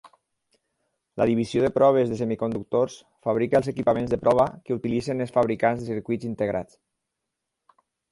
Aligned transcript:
La 1.21 1.25
Divisió 1.31 1.65
de 1.65 1.69
proves 1.73 2.07
de 2.13 2.15
semiconductors 2.21 2.95
fabrica 3.27 3.59
els 3.59 3.69
equipaments 3.73 4.15
de 4.15 4.19
prova 4.23 4.47
que 4.69 4.77
utilitzen 4.79 5.21
els 5.27 5.35
fabricants 5.37 5.83
de 5.85 5.91
circuits 5.91 6.27
integrats. 6.31 6.79